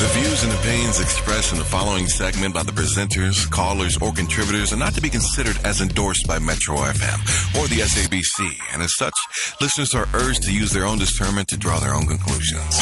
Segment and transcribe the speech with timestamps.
[0.00, 4.72] The views and opinions expressed in the following segment by the presenters, callers, or contributors
[4.72, 8.96] are not to be considered as endorsed by Metro FM or the SABC, and as
[8.96, 9.12] such,
[9.60, 12.80] listeners are urged to use their own discernment to draw their own conclusions.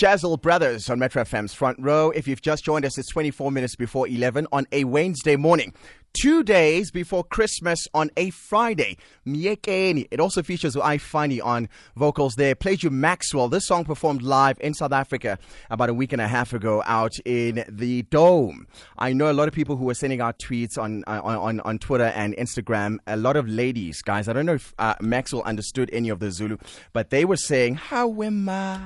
[0.00, 2.08] Jazzle Brothers on Metro FM's front row.
[2.08, 5.74] If you've just joined us, it's 24 minutes before 11 on a Wednesday morning.
[6.14, 8.96] Two days before Christmas on a Friday.
[9.26, 10.08] Myekeni.
[10.10, 12.54] It also features I Funny on vocals there.
[12.54, 13.50] Played you Maxwell.
[13.50, 17.18] This song performed live in South Africa about a week and a half ago out
[17.26, 18.66] in the Dome.
[18.96, 21.78] I know a lot of people who were sending out tweets on, on, on, on
[21.78, 22.96] Twitter and Instagram.
[23.06, 24.28] A lot of ladies, guys.
[24.28, 26.56] I don't know if uh, Maxwell understood any of the Zulu,
[26.94, 28.80] but they were saying, How am I?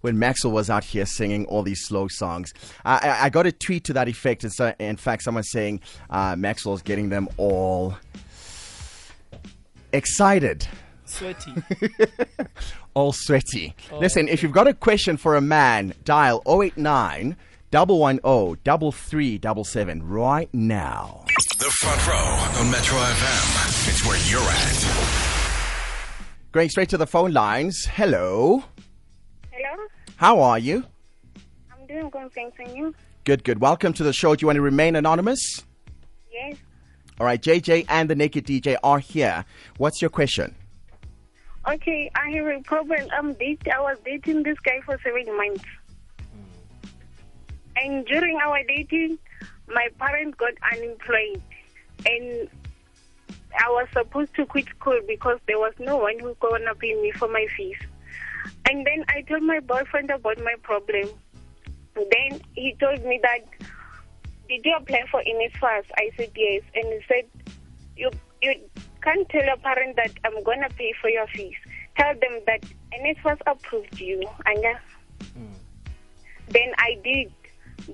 [0.00, 2.52] When Maxwell was out here singing all these slow songs.
[2.84, 4.44] I, I got a tweet to that effect.
[4.44, 7.96] And so, in fact, someone saying uh, Maxwell's getting them all
[9.92, 10.66] excited.
[11.04, 11.54] Sweaty.
[12.94, 13.74] all sweaty.
[13.90, 14.32] Oh, Listen, okay.
[14.32, 17.36] if you've got a question for a man, dial 089
[17.72, 18.56] 110
[18.92, 21.24] 3377 right now.
[21.58, 23.88] The front row on Metro FM.
[23.88, 25.30] It's where you're at.
[26.52, 27.84] Going straight to the phone lines.
[27.84, 28.64] Hello.
[30.20, 30.84] How are you?
[31.72, 32.94] I'm doing good, thanks, and you?
[33.24, 33.58] Good, good.
[33.58, 34.34] Welcome to the show.
[34.36, 35.64] Do you want to remain anonymous?
[36.30, 36.56] Yes.
[37.18, 39.46] All right, JJ and the Naked DJ are here.
[39.78, 40.54] What's your question?
[41.66, 43.00] Okay, I have a problem.
[43.16, 45.64] I'm date- I was dating this guy for seven months.
[47.76, 49.18] And during our dating,
[49.68, 51.40] my parents got unemployed.
[52.04, 52.46] And
[53.58, 56.74] I was supposed to quit school because there was no one who was going to
[56.74, 57.78] pay me for my fees.
[58.70, 61.08] And then I told my boyfriend about my problem.
[61.96, 63.40] Then he told me that,
[64.48, 65.86] did you apply for NSFAS?
[65.96, 66.62] I said yes.
[66.76, 67.24] And he said,
[67.96, 68.54] you, you
[69.02, 71.56] can't tell your parent that I'm going to pay for your fees.
[71.96, 72.62] Tell them that
[72.92, 74.22] NSFAS approved you.
[74.46, 75.48] And mm.
[76.50, 77.32] then I did.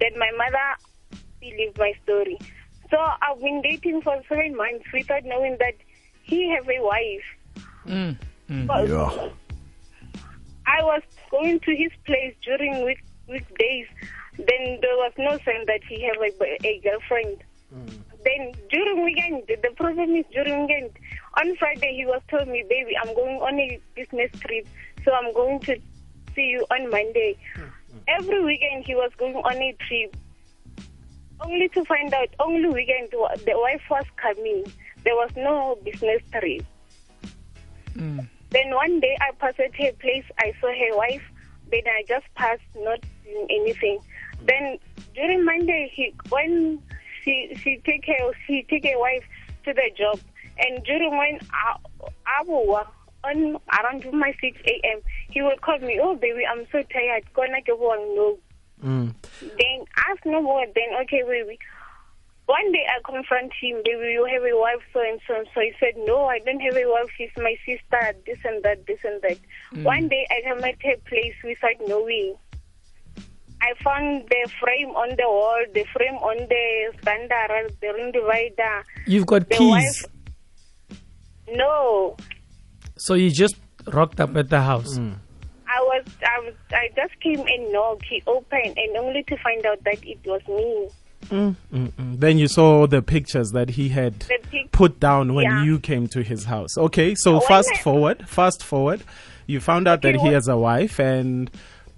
[0.00, 2.36] Then my mother believed my story.
[2.90, 5.76] So I've been dating for seven months without knowing that
[6.24, 7.64] he have a wife.
[7.86, 8.16] Mm.
[8.50, 8.88] Mm.
[8.88, 9.28] Yeah.
[10.66, 13.86] I was going to his place during week weekdays.
[14.36, 17.38] Then there was no sign that he had a, a girlfriend.
[17.74, 17.90] Mm.
[18.24, 20.90] Then during weekend, the problem is during weekend.
[21.34, 24.66] On Friday, he was telling me, "Baby, I'm going on a business trip,
[25.04, 25.78] so I'm going to
[26.34, 27.70] see you on Monday." Mm.
[28.08, 30.16] Every weekend, he was going on a trip.
[31.40, 34.64] Only to find out, only weekend the wife was coming.
[35.04, 36.64] There was no business trip.
[37.94, 38.26] Mm.
[38.54, 41.22] Then one day I passed her place, I saw her wife.
[41.72, 43.98] Then I just passed, not doing anything.
[44.46, 44.78] Then
[45.14, 46.80] during Monday, he when
[47.24, 49.24] she she take her she take her wife
[49.64, 50.20] to the job,
[50.58, 51.76] and during when I,
[52.26, 52.86] I will
[53.24, 55.00] on around my 6 a.m.
[55.30, 57.24] He will call me, oh baby, I'm so tired.
[57.34, 58.38] Gonna go on no.
[58.84, 59.14] Mm.
[59.40, 60.64] Then ask no more.
[60.74, 61.58] Then okay, baby.
[62.46, 65.60] One day I confront him, baby, you have a wife, so and so and so.
[65.60, 67.08] He said, no, I don't have a wife.
[67.16, 69.38] She's my sister, this and that, this and that.
[69.72, 69.84] Mm.
[69.84, 72.36] One day I come at her place without knowing.
[73.62, 78.84] I found the frame on the wall, the frame on the standard, the ring divider.
[79.06, 79.70] You've got the keys?
[79.70, 80.98] Wife,
[81.48, 82.16] no.
[82.98, 83.56] So you just
[83.86, 84.98] rocked up at the house?
[84.98, 85.16] Mm.
[85.66, 88.04] I was, I was, I just came and knocked.
[88.04, 90.90] He opened, and only to find out that it was me.
[91.24, 92.20] Mm, mm.
[92.20, 95.64] Then you saw the pictures that he had pic- put down when yeah.
[95.64, 96.76] you came to his house.
[96.76, 99.02] Okay, so fast I- forward, fast forward.
[99.46, 101.50] You found out that he has a wife and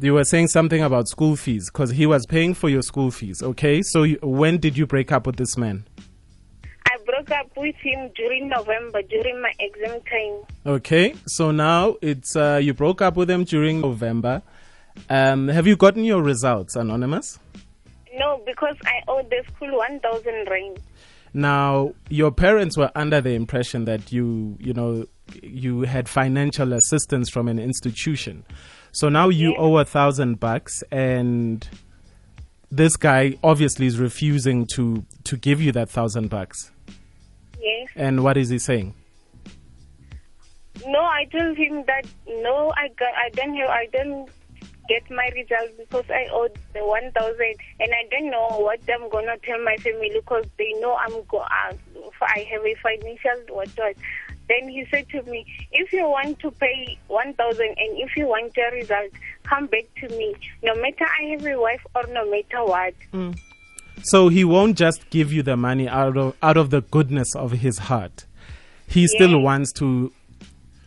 [0.00, 3.42] you were saying something about school fees because he was paying for your school fees.
[3.42, 5.84] Okay, so you, when did you break up with this man?
[6.86, 10.42] I broke up with him during November, during my exam time.
[10.66, 14.42] Okay, so now it's uh, you broke up with him during November.
[15.08, 17.38] Um, have you gotten your results, Anonymous?
[18.16, 20.80] No, because I owe the school 1,000 rand.
[21.32, 25.06] Now, your parents were under the impression that you, you know,
[25.42, 28.44] you had financial assistance from an institution.
[28.92, 31.66] So now you owe a thousand bucks, and
[32.70, 36.70] this guy obviously is refusing to to give you that thousand bucks.
[37.60, 37.88] Yes.
[37.96, 38.94] And what is he saying?
[40.86, 44.28] No, I told him that no, I got, I don't have, I don't
[44.88, 47.12] get my results because I owed the 1,000
[47.80, 51.22] and I don't know what I'm going to tell my family because they know I'm
[51.28, 51.72] go uh,
[52.22, 53.96] I have a financial what.
[54.46, 58.54] Then he said to me, if you want to pay 1,000 and if you want
[58.56, 59.10] your result,
[59.44, 60.34] come back to me.
[60.62, 62.94] No matter I have a wife or no matter what.
[63.12, 63.38] Mm.
[64.02, 67.52] So he won't just give you the money out of out of the goodness of
[67.52, 68.26] his heart.
[68.86, 69.12] He yes.
[69.12, 70.12] still wants to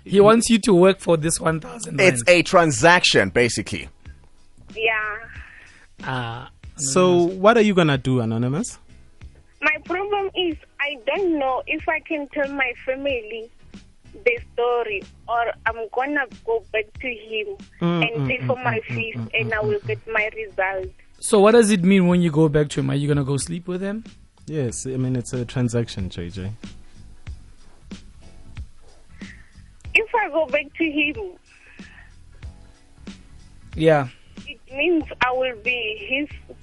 [0.10, 3.90] he wants you to work for this 1,000 It's a transaction, basically.
[4.76, 5.18] Yeah.
[6.04, 8.78] Ah, So what are you gonna do, Anonymous?
[9.62, 13.50] My problem is I don't know if I can tell my family
[14.14, 17.48] the story or I'm gonna go back to him
[17.82, 20.90] mm, and mm, pay for mm, my fees and I will get my result.
[21.20, 22.90] so what does it mean when you go back to him?
[22.92, 24.04] Are you gonna go sleep with him?
[24.46, 26.52] Yes, I mean it's a transaction, JJ.
[30.18, 31.16] I go back to him,
[33.76, 34.08] Yeah.
[34.48, 36.58] it means I will be his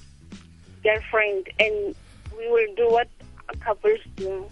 [0.83, 1.95] girlfriend and
[2.37, 3.09] we will do what
[3.61, 4.47] couples do.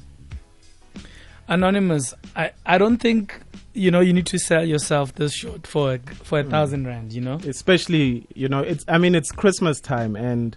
[1.49, 3.41] Anonymous, I, I don't think
[3.75, 6.51] you know you need to sell yourself this short for a, for a hmm.
[6.51, 7.13] thousand rand.
[7.13, 7.41] You know.
[7.47, 10.57] Especially, you know, it's I mean it's Christmas time and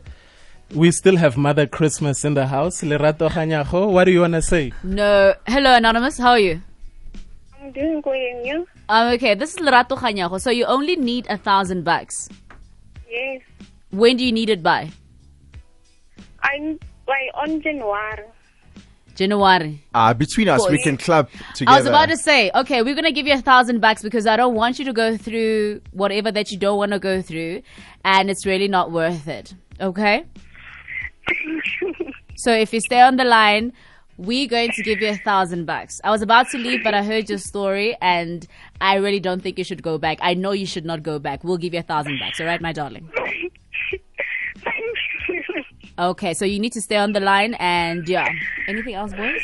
[0.73, 2.81] we still have Mother Christmas in the house.
[2.81, 4.73] Lerato Kganyago, what do you wanna say?
[4.83, 5.33] No.
[5.47, 6.17] Hello, Anonymous.
[6.17, 6.61] How are you?
[7.65, 8.67] I'm doing good and you?
[8.89, 10.39] Um, okay, this is Lerato Kganyago.
[10.39, 12.29] So you only need a thousand bucks.
[13.09, 13.41] Yes.
[13.89, 14.91] When do you need it by?
[16.43, 18.23] I'm by on January.
[19.15, 19.81] January.
[19.95, 21.75] Uh, between us, we can club together.
[21.75, 24.35] I was about to say, okay, we're gonna give you a thousand bucks because I
[24.35, 27.63] don't want you to go through whatever that you don't want to go through,
[28.03, 29.55] and it's really not worth it.
[29.81, 30.25] Okay.
[32.37, 33.71] So if you stay on the line,
[34.17, 35.99] we're going to give you a thousand bucks.
[36.03, 38.47] I was about to leave, but I heard your story, and
[38.79, 40.19] I really don't think you should go back.
[40.21, 41.43] I know you should not go back.
[41.43, 42.39] We'll give you a thousand bucks.
[42.39, 43.09] All right, my darling.
[45.97, 48.27] Okay, so you need to stay on the line, and yeah.
[48.67, 49.41] Anything else, boys?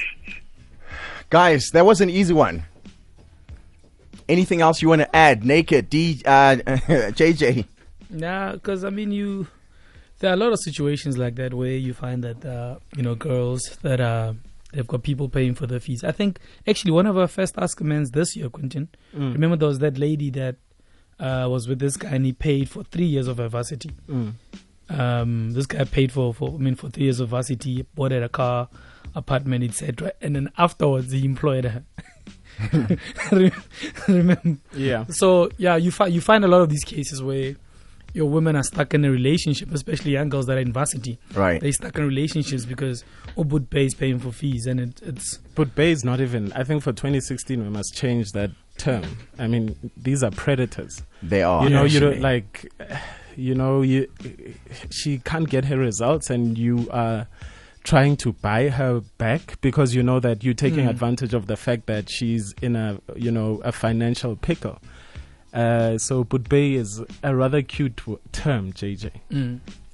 [1.30, 2.66] Guys, that was an easy one.
[4.28, 5.46] Anything else you want to add?
[5.46, 6.58] Naked, D, uh,
[7.16, 7.66] JJ.
[8.10, 9.48] Yeah, because I mean, you
[10.20, 13.16] there are a lot of situations like that where you find that uh, you know
[13.16, 14.36] girls that are
[14.74, 16.04] they've got people paying for their fees.
[16.04, 18.90] I think actually one of our first Ask Men's this year, Quentin.
[19.34, 20.56] Remember there was that lady that
[21.20, 23.92] uh, was with this guy and he paid for three years of her varsity.
[24.90, 28.24] Um, this guy paid for, for I mean for three years of varsity, bought her
[28.24, 28.68] a car,
[29.16, 30.12] apartment, etc.
[30.22, 31.84] And then afterwards he employed her.
[34.08, 34.58] Remember?
[34.74, 35.06] Yeah.
[35.10, 37.56] So yeah, you find you find a lot of these cases where
[38.14, 41.20] your women are stuck in a relationship, especially young girls that are in varsity.
[41.34, 41.62] Right.
[41.62, 43.04] They're stuck in relationships because
[43.38, 46.64] Ubud Pay is paying for fees, and it, it's But Bay is not even I
[46.64, 49.04] think for twenty sixteen we must change that term.
[49.38, 51.02] I mean, these are predators.
[51.22, 51.64] They are.
[51.64, 52.12] you know you actually.
[52.14, 52.72] don't like
[53.36, 54.08] you know you
[54.90, 57.28] she can't get her results and you are
[57.84, 60.90] trying to buy her back because you know that you're taking hmm.
[60.90, 64.80] advantage of the fact that she's in a you know a financial pickle
[65.54, 69.12] uh, so Budbay is a rather cute w- term jj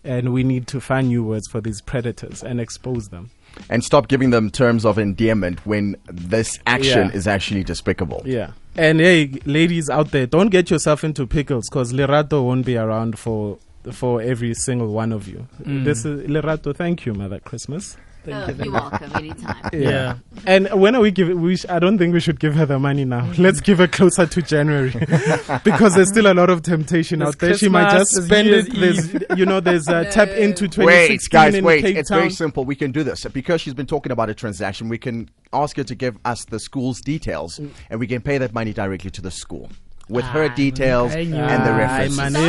[0.03, 3.29] and we need to find new words for these predators and expose them
[3.69, 7.15] and stop giving them terms of endearment when this action Yeah.
[7.15, 8.21] is actually despicable.
[8.23, 8.51] Yeah.
[8.75, 13.17] And hey, ladies out there, don't get yourself into pickles because Lerato won't be around
[13.17, 13.57] for
[13.91, 15.47] for every single one of you.
[15.59, 16.75] This is Lerato.
[16.75, 17.97] Thank you, Mother Christmas.
[18.29, 19.69] Oh, you're welcome anytime.
[19.73, 20.17] Yeah.
[20.45, 21.41] And when are we giving?
[21.41, 23.21] We sh- I don't think we should give her the money now.
[23.21, 23.41] Mm-hmm.
[23.41, 24.89] Let's give her closer to January
[25.63, 27.57] because there's still a lot of temptation There's out there.
[27.57, 28.73] She might just spend it.
[28.73, 31.81] There's, you know, there's uh, tap into 2016 Wait, guys, in wait.
[31.81, 32.19] Cape It's Town.
[32.19, 32.65] very simple.
[32.65, 33.25] We can do this.
[33.25, 36.59] Because she's been talking about a transaction, we can ask her to give us the
[36.59, 37.71] school's details mm.
[37.89, 39.69] and we can pay that money directly to the school
[40.09, 41.63] with her ah, details okay, and ah, ah, yeah.
[41.63, 42.17] the Ay, references.
[42.17, 42.45] man, Sounds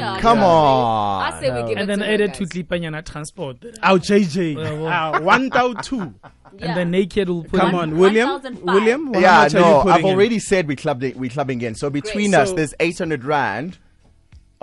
[0.00, 0.16] Erim Kaya responsible, nyo.
[0.16, 0.16] William.
[0.16, 0.16] Hey, So- Lerato.
[0.16, 0.16] Samambela.
[0.16, 0.16] Hey.
[0.16, 0.44] Yeah, Come yeah.
[0.46, 1.22] on.
[1.22, 2.48] I say we give And it then to her, added to guys.
[2.50, 3.56] Klipanyana transport.
[3.82, 4.56] Our JJ.
[4.56, 5.22] Well, well.
[5.22, 6.14] One thou two.
[6.58, 6.66] Yeah.
[6.66, 8.28] And then naked will put Come in- on, William.
[8.28, 8.62] 1,005.
[8.74, 10.06] William, yeah, much are you no, I've in?
[10.06, 11.74] already said we clubbed it, we clubbing in.
[11.76, 12.40] So between Great.
[12.40, 13.78] us, So- there's 800 rand.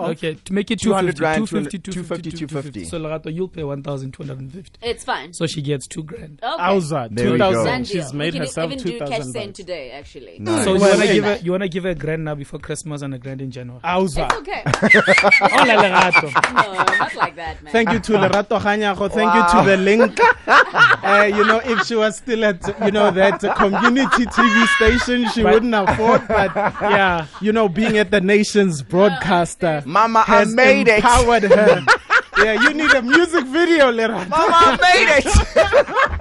[0.00, 2.84] Okay, to make it 200 250, rand, 250, 250, 250, 250.
[2.84, 4.78] So Lerato, you'll pay 1,250.
[4.80, 5.32] It's fine.
[5.32, 6.38] So she gets two grand.
[6.40, 6.62] Okay.
[6.62, 7.50] Auza, There we go.
[7.50, 7.84] 2000.
[7.88, 8.14] She's deal.
[8.14, 10.38] made we can herself even do cash 2000 send today, actually.
[10.38, 10.62] Nice.
[10.64, 13.12] So you wanna give her you wanna give her a grand now before Christmas and
[13.12, 13.80] a grand in January.
[13.82, 14.26] Auza.
[14.26, 14.62] It's okay.
[14.66, 16.22] Hola Lerato.
[16.54, 17.72] no, not like that, man.
[17.72, 19.10] Thank you to Lerato Kganyago.
[19.10, 20.16] Thank you to the link.
[20.46, 25.42] uh, you know, if she was still at, you know, that community TV station, she
[25.42, 25.54] Right.
[25.54, 26.26] wouldn't afford.
[26.28, 30.96] But yeah, you know, being at the nation's broadcaster, Mama, I made it.
[30.96, 31.82] empowered her.
[32.44, 34.28] yeah, you need a music video, Lerato.
[34.28, 36.08] Mama, I made it.